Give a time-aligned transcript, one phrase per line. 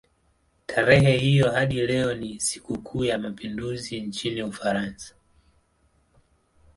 [0.67, 5.15] Tarehe hiyo hadi leo ni sikukuu ya mapinduzi nchini Ufaransa.